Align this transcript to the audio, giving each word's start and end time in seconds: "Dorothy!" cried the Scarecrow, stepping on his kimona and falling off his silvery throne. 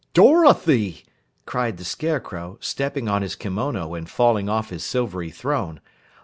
"Dorothy!" 0.15 1.03
cried 1.45 1.77
the 1.77 1.83
Scarecrow, 1.83 2.57
stepping 2.59 3.07
on 3.07 3.21
his 3.21 3.35
kimona 3.35 3.87
and 3.95 4.09
falling 4.09 4.49
off 4.49 4.71
his 4.71 4.83
silvery 4.83 5.29
throne. 5.29 5.79